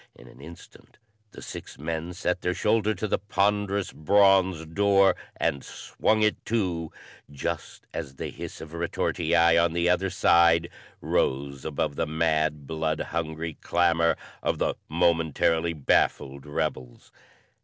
In 0.15 0.27
an 0.27 0.41
instant 0.41 0.97
the 1.29 1.43
six 1.43 1.77
men 1.77 2.11
set 2.15 2.41
their 2.41 2.55
shoulder 2.55 2.95
to 2.95 3.07
the 3.07 3.19
ponderous 3.19 3.93
bronze 3.93 4.65
door 4.65 5.15
and 5.37 5.63
swung 5.63 6.23
it 6.23 6.43
to, 6.47 6.91
just 7.29 7.85
as 7.93 8.15
the 8.15 8.29
hiss 8.31 8.61
of 8.61 8.73
a 8.73 8.77
retortii 8.79 9.35
on 9.63 9.73
the 9.73 9.87
other 9.89 10.09
side 10.09 10.71
rose 11.01 11.65
above 11.65 11.97
the 11.97 12.07
mad, 12.07 12.65
blood 12.65 12.99
hungry 12.99 13.59
clamor 13.61 14.17
of 14.41 14.57
the 14.57 14.73
momentarily 14.89 15.73
baffled 15.73 16.47
rebels. 16.47 17.11